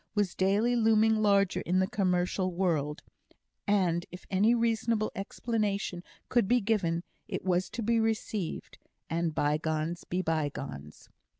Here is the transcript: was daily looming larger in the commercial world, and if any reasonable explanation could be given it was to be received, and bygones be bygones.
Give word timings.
was 0.15 0.33
daily 0.33 0.75
looming 0.75 1.17
larger 1.17 1.61
in 1.61 1.77
the 1.77 1.85
commercial 1.85 2.51
world, 2.51 3.03
and 3.67 4.07
if 4.11 4.25
any 4.31 4.55
reasonable 4.55 5.11
explanation 5.13 6.03
could 6.27 6.47
be 6.47 6.59
given 6.59 7.03
it 7.27 7.45
was 7.45 7.69
to 7.69 7.83
be 7.83 7.99
received, 7.99 8.79
and 9.11 9.35
bygones 9.35 10.03
be 10.05 10.23
bygones. 10.23 11.07